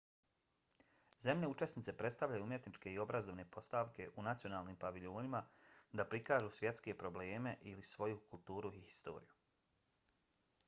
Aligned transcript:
zemlje 1.23 1.47
učesnice 1.49 1.93
predstavljaju 1.97 2.45
umjetničke 2.45 2.93
i 2.93 3.01
obrazovne 3.03 3.43
postavke 3.57 4.07
u 4.21 4.23
nacionalnim 4.27 4.79
paviljonima 4.85 5.41
da 6.01 6.05
prikažu 6.15 6.49
svjetske 6.55 6.95
probleme 7.03 7.53
ili 7.73 7.83
svoju 7.91 8.19
kulturu 8.31 8.73
i 8.81 8.81
historiju 8.87 9.37